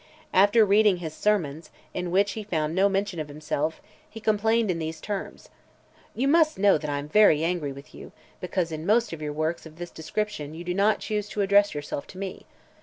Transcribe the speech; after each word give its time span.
After 0.33 0.65
reading 0.65 0.97
his 0.97 1.13
"Sermones," 1.13 1.69
in 1.93 2.09
which 2.09 2.31
he 2.31 2.43
found 2.43 2.73
no 2.73 2.89
mention 2.89 3.19
of 3.19 3.27
himself, 3.27 3.79
he 4.09 4.19
complained 4.19 4.71
in 4.71 4.79
these 4.79 4.99
terms: 4.99 5.49
"You 6.15 6.27
must 6.27 6.57
know 6.57 6.79
that 6.79 6.89
I 6.89 6.97
am 6.97 7.07
very 7.07 7.43
angry 7.43 7.71
with 7.71 7.93
you, 7.93 8.11
because 8.39 8.71
in 8.71 8.83
most 8.87 9.13
of 9.13 9.21
your 9.21 9.31
works 9.33 9.67
of 9.67 9.75
this 9.75 9.91
description 9.91 10.55
you 10.55 10.63
do 10.63 10.73
not 10.73 10.97
choose 11.01 11.29
to 11.29 11.41
address 11.41 11.75
yourself 11.75 12.07
to 12.07 12.17
me. 12.17 12.47